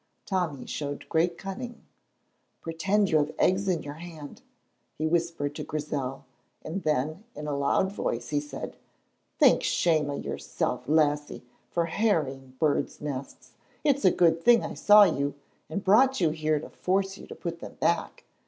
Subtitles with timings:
[0.25, 1.85] Tommy showed great cunning.
[2.63, 4.41] "Pretend you have eggs in your hand,"
[4.97, 6.25] he whispered to Grizel,
[6.63, 8.77] and then, in a loud voice, he said:
[9.37, 13.51] "Think shame of yoursel', lassie, for harrying birds' nests.
[13.83, 15.35] It's a good thing I saw you,
[15.69, 18.23] and brought you here to force you to put them back.